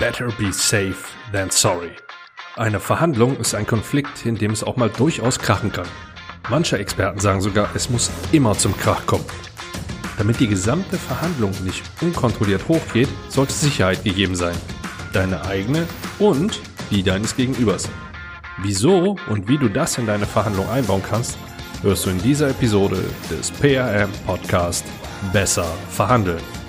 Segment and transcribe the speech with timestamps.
[0.00, 0.96] Better be safe
[1.30, 1.90] than sorry.
[2.56, 5.86] Eine Verhandlung ist ein Konflikt, in dem es auch mal durchaus krachen kann.
[6.48, 9.26] Manche Experten sagen sogar, es muss immer zum Krach kommen.
[10.16, 14.56] Damit die gesamte Verhandlung nicht unkontrolliert hochgeht, sollte Sicherheit gegeben sein.
[15.12, 15.86] Deine eigene
[16.18, 16.60] und
[16.90, 17.86] die deines Gegenübers.
[18.62, 21.36] Wieso und wie du das in deine Verhandlung einbauen kannst,
[21.82, 24.86] hörst du in dieser Episode des PRM Podcast
[25.30, 26.59] Besser verhandeln.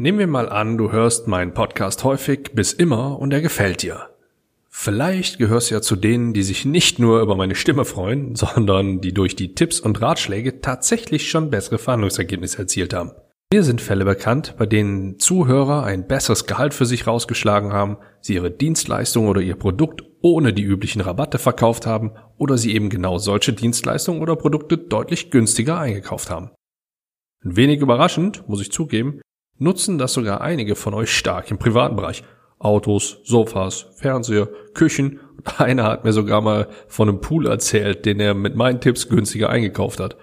[0.00, 4.08] Nehmen wir mal an, du hörst meinen Podcast häufig bis immer und er gefällt dir.
[4.70, 9.02] Vielleicht gehörst du ja zu denen, die sich nicht nur über meine Stimme freuen, sondern
[9.02, 13.10] die durch die Tipps und Ratschläge tatsächlich schon bessere Verhandlungsergebnisse erzielt haben.
[13.52, 18.36] Mir sind Fälle bekannt, bei denen Zuhörer ein besseres Gehalt für sich rausgeschlagen haben, sie
[18.36, 23.18] ihre Dienstleistung oder ihr Produkt ohne die üblichen Rabatte verkauft haben oder sie eben genau
[23.18, 26.52] solche Dienstleistungen oder Produkte deutlich günstiger eingekauft haben.
[27.44, 29.20] Ein wenig überraschend, muss ich zugeben,
[29.60, 32.24] nutzen das sogar einige von euch stark im privaten Bereich.
[32.58, 38.18] Autos, Sofas, Fernseher, Küchen und einer hat mir sogar mal von einem Pool erzählt, den
[38.20, 40.16] er mit meinen Tipps günstiger eingekauft hat.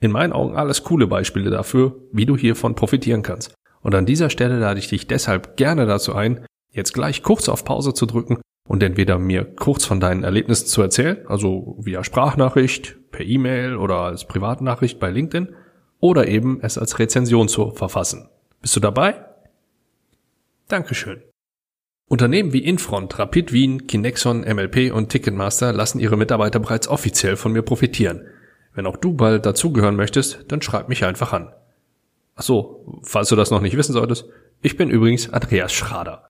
[0.00, 3.54] In meinen Augen alles coole Beispiele dafür, wie du hiervon profitieren kannst.
[3.80, 7.64] Und an dieser Stelle lade ich dich deshalb gerne dazu ein, jetzt gleich kurz auf
[7.64, 12.96] Pause zu drücken und entweder mir kurz von deinen Erlebnissen zu erzählen, also via Sprachnachricht,
[13.10, 15.54] per E-Mail oder als Privatnachricht bei LinkedIn,
[16.00, 18.28] oder eben es als Rezension zu verfassen.
[18.64, 19.22] Bist du dabei?
[20.68, 21.22] Dankeschön.
[22.08, 27.52] Unternehmen wie Infront, Rapid Wien, Kinexon, MLP und Ticketmaster lassen ihre Mitarbeiter bereits offiziell von
[27.52, 28.26] mir profitieren.
[28.72, 31.52] Wenn auch du bald dazugehören möchtest, dann schreib mich einfach an.
[32.36, 34.30] Ach so, falls du das noch nicht wissen solltest,
[34.62, 36.26] ich bin übrigens Andreas Schrader.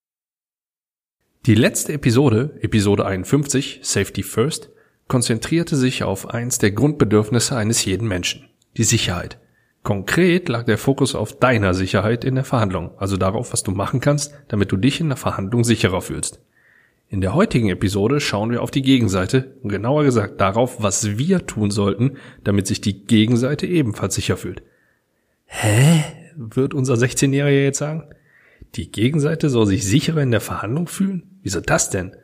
[1.46, 4.70] Die letzte Episode, Episode 51, Safety First,
[5.06, 9.38] konzentrierte sich auf eins der Grundbedürfnisse eines jeden Menschen, die Sicherheit.
[9.84, 14.00] Konkret lag der Fokus auf deiner Sicherheit in der Verhandlung, also darauf, was du machen
[14.00, 16.40] kannst, damit du dich in der Verhandlung sicherer fühlst.
[17.08, 21.46] In der heutigen Episode schauen wir auf die Gegenseite und genauer gesagt darauf, was wir
[21.46, 24.62] tun sollten, damit sich die Gegenseite ebenfalls sicher fühlt.
[25.44, 26.02] Hä?
[26.36, 28.04] wird unser 16-Jähriger jetzt sagen?
[28.74, 31.38] Die Gegenseite soll sich sicherer in der Verhandlung fühlen?
[31.42, 32.16] Wieso das denn?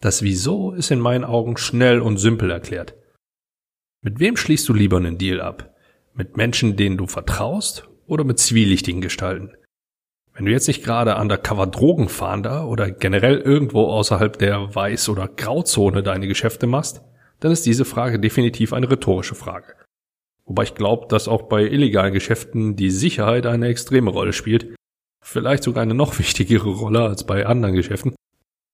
[0.00, 2.94] Das Wieso ist in meinen Augen schnell und simpel erklärt.
[4.02, 5.74] Mit wem schließt du lieber einen Deal ab?
[6.14, 9.52] Mit Menschen, denen du vertraust oder mit zwielichtigen Gestalten?
[10.34, 16.02] Wenn du jetzt nicht gerade undercover Drogenfahnder oder generell irgendwo außerhalb der Weiß- oder Grauzone
[16.02, 17.02] deine Geschäfte machst,
[17.40, 19.74] dann ist diese Frage definitiv eine rhetorische Frage.
[20.46, 24.74] Wobei ich glaube, dass auch bei illegalen Geschäften die Sicherheit eine extreme Rolle spielt,
[25.22, 28.14] vielleicht sogar eine noch wichtigere Rolle als bei anderen Geschäften.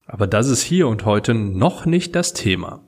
[0.06, 2.84] Aber das ist hier und heute noch nicht das Thema.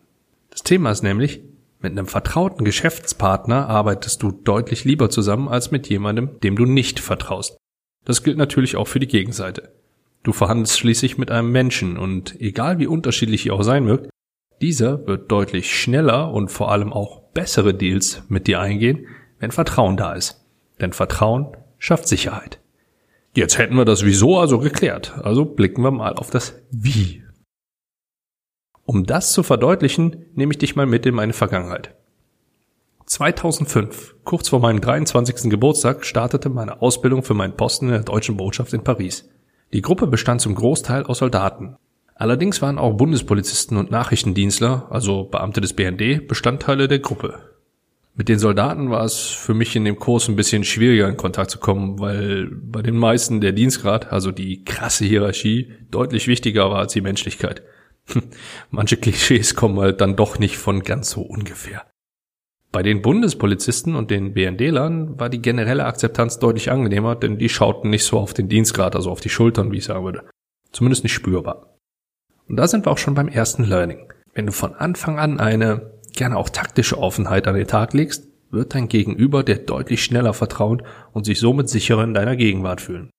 [0.50, 1.42] Das Thema ist nämlich,
[1.80, 6.98] mit einem vertrauten Geschäftspartner arbeitest du deutlich lieber zusammen als mit jemandem, dem du nicht
[6.98, 7.56] vertraust.
[8.04, 9.72] Das gilt natürlich auch für die Gegenseite.
[10.22, 14.10] Du verhandelst schließlich mit einem Menschen und egal wie unterschiedlich ihr auch sein mögt,
[14.60, 19.06] dieser wird deutlich schneller und vor allem auch bessere Deals mit dir eingehen,
[19.38, 20.44] wenn Vertrauen da ist.
[20.80, 22.58] Denn Vertrauen schafft Sicherheit.
[23.34, 25.16] Jetzt hätten wir das Wieso also geklärt.
[25.22, 27.22] Also blicken wir mal auf das Wie.
[28.91, 31.94] Um das zu verdeutlichen, nehme ich dich mal mit in meine Vergangenheit.
[33.04, 35.50] 2005, kurz vor meinem 23.
[35.50, 39.28] Geburtstag, startete meine Ausbildung für meinen Posten in der deutschen Botschaft in Paris.
[39.75, 41.76] Die Gruppe bestand zum Großteil aus Soldaten.
[42.15, 47.41] Allerdings waren auch Bundespolizisten und Nachrichtendienstler, also Beamte des BND, Bestandteile der Gruppe.
[48.15, 51.50] Mit den Soldaten war es für mich in dem Kurs ein bisschen schwieriger in Kontakt
[51.50, 56.78] zu kommen, weil bei den meisten der Dienstgrad, also die krasse Hierarchie, deutlich wichtiger war
[56.78, 57.62] als die Menschlichkeit.
[58.70, 61.86] Manche Klischees kommen halt dann doch nicht von ganz so ungefähr.
[62.70, 67.88] Bei den Bundespolizisten und den BND-Lern war die generelle Akzeptanz deutlich angenehmer, denn die schauten
[67.88, 70.28] nicht so auf den Dienstgrad, also auf die Schultern, wie ich sagen würde.
[70.70, 71.78] Zumindest nicht spürbar.
[72.46, 74.12] Und da sind wir auch schon beim ersten Learning.
[74.34, 78.75] Wenn du von Anfang an eine, gerne auch taktische Offenheit an den Tag legst, wird
[78.75, 80.82] dein Gegenüber dir deutlich schneller vertrauen
[81.12, 83.10] und sich somit sicherer in deiner Gegenwart fühlen.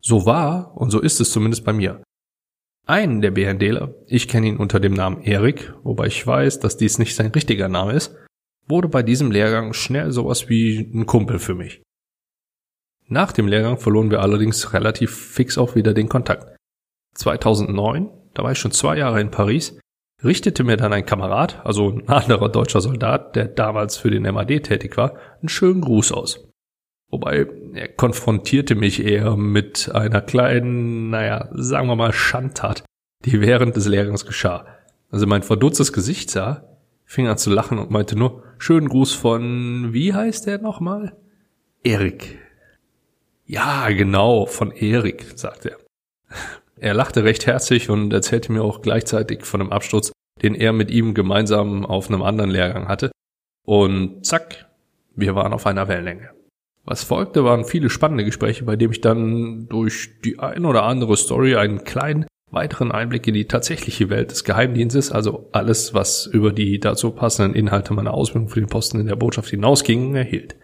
[0.00, 2.02] So war und so ist es zumindest bei mir.
[2.86, 6.98] Einen der BNDler, ich kenne ihn unter dem Namen Erik, wobei ich weiß, dass dies
[6.98, 8.16] nicht sein richtiger Name ist,
[8.66, 11.82] wurde bei diesem Lehrgang schnell sowas wie ein Kumpel für mich.
[13.06, 16.56] Nach dem Lehrgang verloren wir allerdings relativ fix auch wieder den Kontakt.
[17.14, 19.78] 2009, da war ich schon zwei Jahre in Paris,
[20.24, 24.62] richtete mir dann ein Kamerad, also ein anderer deutscher Soldat, der damals für den MAD
[24.64, 26.48] tätig war, einen schönen Gruß aus.
[27.12, 32.84] Wobei er konfrontierte mich eher mit einer kleinen, naja, sagen wir mal Schandtat,
[33.26, 34.66] die während des Lehrgangs geschah.
[35.10, 36.64] Also mein verdutztes Gesicht sah,
[37.04, 41.14] fing an zu lachen und meinte nur, schönen Gruß von, wie heißt der nochmal?
[41.84, 42.38] Erik.
[43.44, 45.78] Ja, genau, von Erik, sagte er.
[46.76, 50.10] Er lachte recht herzlich und erzählte mir auch gleichzeitig von einem Absturz,
[50.42, 53.12] den er mit ihm gemeinsam auf einem anderen Lehrgang hatte.
[53.64, 54.66] Und zack,
[55.14, 56.30] wir waren auf einer Wellenlänge.
[56.84, 61.16] Was folgte, waren viele spannende Gespräche, bei denen ich dann durch die ein oder andere
[61.16, 66.52] Story einen kleinen weiteren Einblick in die tatsächliche Welt des Geheimdienstes, also alles, was über
[66.52, 70.56] die dazu passenden Inhalte meiner Ausbildung für den Posten in der Botschaft hinausging, erhielt.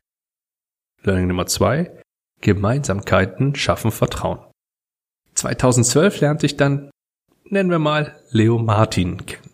[1.03, 2.03] Learning Nummer zwei:
[2.41, 4.41] Gemeinsamkeiten schaffen Vertrauen.
[5.35, 6.91] 2012 lernte ich dann,
[7.45, 9.51] nennen wir mal, Leo Martin kennen.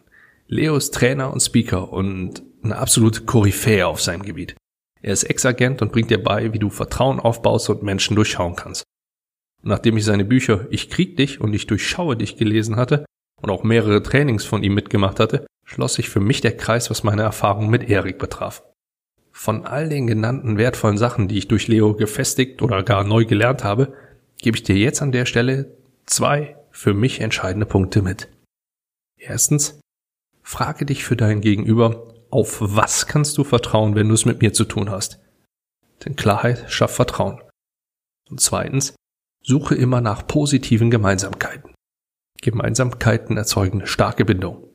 [0.47, 4.57] Leo ist Trainer und Speaker und eine absolute Koryphäe auf seinem Gebiet.
[5.05, 8.85] Er ist Ex-Agent und bringt dir bei, wie du Vertrauen aufbaust und Menschen durchschauen kannst.
[9.63, 13.05] Und nachdem ich seine Bücher Ich krieg dich und Ich durchschaue dich gelesen hatte
[13.43, 17.05] und auch mehrere Trainings von ihm mitgemacht hatte, schloss sich für mich der Kreis, was
[17.05, 18.63] meine Erfahrung mit Erik betraf.
[19.31, 23.63] Von all den genannten wertvollen Sachen, die ich durch Leo gefestigt oder gar neu gelernt
[23.63, 23.93] habe,
[24.39, 28.31] gebe ich dir jetzt an der Stelle zwei für mich entscheidende Punkte mit.
[29.19, 29.79] Erstens,
[30.43, 34.53] frage dich für dein Gegenüber, auf was kannst du vertrauen, wenn du es mit mir
[34.53, 35.21] zu tun hast?
[36.05, 37.41] Denn Klarheit schafft Vertrauen.
[38.29, 38.97] Und zweitens,
[39.41, 41.73] suche immer nach positiven Gemeinsamkeiten.
[42.43, 44.69] Gemeinsamkeiten erzeugen eine starke Bindung.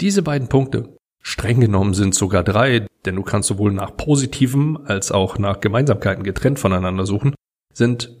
[0.00, 5.10] Diese beiden Punkte, streng genommen sind sogar drei, denn du kannst sowohl nach positiven als
[5.10, 7.34] auch nach Gemeinsamkeiten getrennt voneinander suchen,
[7.74, 8.16] sind,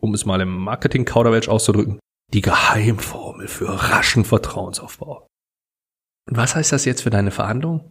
[0.00, 1.98] um es mal im Marketing-Kauderwelsch auszudrücken,
[2.34, 5.29] die Geheimformel für raschen Vertrauensaufbau.
[6.26, 7.84] Und was heißt das jetzt für deine Verhandlung?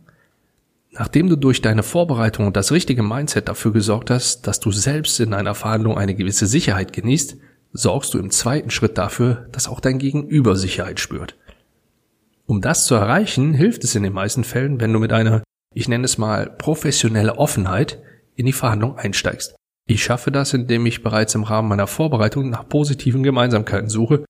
[0.92, 5.20] Nachdem du durch deine Vorbereitung und das richtige Mindset dafür gesorgt hast, dass du selbst
[5.20, 7.38] in einer Verhandlung eine gewisse Sicherheit genießt,
[7.74, 11.38] sorgst du im zweiten Schritt dafür, dass auch dein Gegenüber Sicherheit spürt.
[12.48, 15.44] Um das zu erreichen, hilft es in den meisten Fällen, wenn du mit einer,
[15.76, 18.02] ich nenne es mal, professionelle Offenheit
[18.36, 19.56] in die Verhandlung einsteigst.
[19.86, 24.26] Ich schaffe das, indem ich bereits im Rahmen meiner Vorbereitung nach positiven Gemeinsamkeiten suche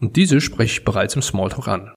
[0.00, 1.94] und diese spreche ich bereits im Smalltalk an.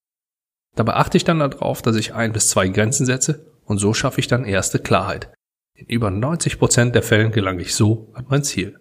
[0.75, 4.19] Dabei achte ich dann darauf, dass ich ein bis zwei Grenzen setze und so schaffe
[4.19, 5.33] ich dann erste Klarheit.
[5.77, 8.79] In über 90 Prozent der Fällen gelange ich so an mein Ziel.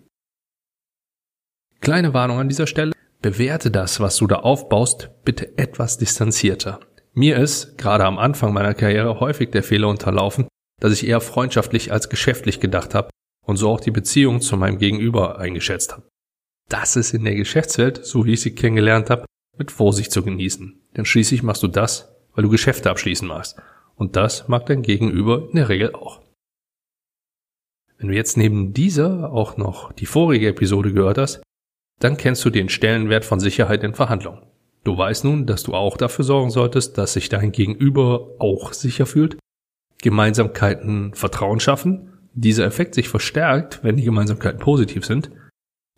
[1.81, 2.93] Kleine Warnung an dieser Stelle.
[3.23, 6.81] Bewerte das, was du da aufbaust, bitte etwas distanzierter.
[7.13, 10.49] Mir ist, gerade am Anfang meiner Karriere, häufig der Fehler unterlaufen,
[10.81, 13.11] dass ich eher freundschaftlich als geschäftlich gedacht habe
[13.47, 16.09] und so auch die Beziehung zu meinem Gegenüber eingeschätzt habe.
[16.69, 19.27] Das ist in der Geschäftswelt, so wie ich sie kennengelernt habe,
[19.59, 20.80] mit Vorsicht zu genießen.
[20.97, 23.61] Denn schließlich machst du das, weil du Geschäfte abschließen magst.
[23.97, 26.21] Und das mag dein Gegenüber in der Regel auch.
[27.99, 31.43] Wenn du jetzt neben dieser auch noch die vorige Episode gehört hast,
[31.99, 34.43] dann kennst du den Stellenwert von Sicherheit in Verhandlungen.
[34.85, 39.05] Du weißt nun, dass du auch dafür sorgen solltest, dass sich dein Gegenüber auch sicher
[39.05, 39.37] fühlt,
[40.01, 45.31] Gemeinsamkeiten Vertrauen schaffen, dieser Effekt sich verstärkt, wenn die Gemeinsamkeiten positiv sind,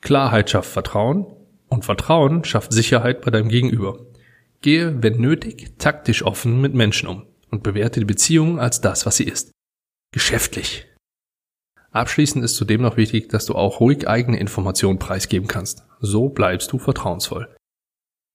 [0.01, 1.27] Klarheit schafft Vertrauen
[1.69, 4.05] und Vertrauen schafft Sicherheit bei deinem Gegenüber.
[4.63, 9.17] Gehe, wenn nötig, taktisch offen mit Menschen um und bewerte die Beziehung als das, was
[9.17, 9.51] sie ist.
[10.13, 10.87] Geschäftlich.
[11.91, 15.85] Abschließend ist zudem noch wichtig, dass du auch ruhig eigene Informationen preisgeben kannst.
[16.01, 17.55] So bleibst du vertrauensvoll.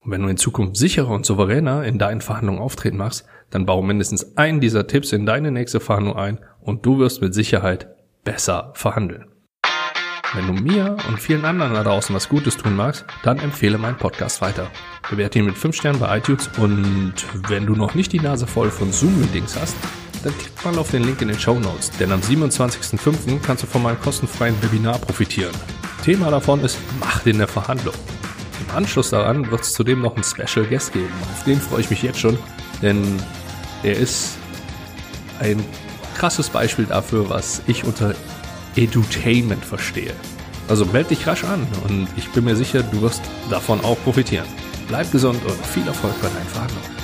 [0.03, 3.85] Und wenn du in Zukunft sicherer und souveräner in deinen Verhandlungen auftreten machst, dann baue
[3.85, 7.87] mindestens einen dieser Tipps in deine nächste Verhandlung ein und du wirst mit Sicherheit
[8.23, 9.31] besser verhandeln.
[10.33, 13.95] Wenn du mir und vielen anderen da draußen was Gutes tun magst, dann empfehle meinen
[13.95, 14.67] Podcast weiter.
[15.09, 17.13] Bewerte ihn mit 5 Sternen bei iTunes und
[17.47, 19.75] wenn du noch nicht die Nase voll von Zoom-Meetings hast,
[20.23, 23.39] dann klick mal auf den Link in den Show Notes, denn am 27.05.
[23.41, 25.53] kannst du von meinem kostenfreien Webinar profitieren.
[26.03, 27.95] Thema davon ist Macht in der Verhandlung.
[28.67, 31.13] Im Anschluss daran wird es zudem noch einen Special Guest geben.
[31.33, 32.37] Auf den freue ich mich jetzt schon,
[32.81, 33.01] denn
[33.83, 34.37] er ist
[35.39, 35.63] ein
[36.17, 38.13] krasses Beispiel dafür, was ich unter
[38.77, 40.13] Edutainment verstehe.
[40.67, 44.47] Also melde dich rasch an und ich bin mir sicher, du wirst davon auch profitieren.
[44.87, 46.96] Bleib gesund und viel Erfolg bei deinen Verhandlungen.